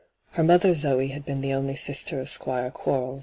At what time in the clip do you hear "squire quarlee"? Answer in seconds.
2.27-3.19